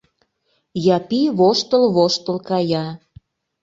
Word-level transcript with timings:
Япи 0.95 1.21
воштыл-воштыл 1.37 2.37
кая. 2.49 2.85